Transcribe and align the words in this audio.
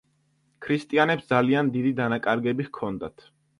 ქრისტიანებს 0.65 1.29
ძალიან 1.33 1.71
დიდი 1.77 1.93
დანაკარგები 2.01 2.69
ჰქონდათ. 2.73 3.31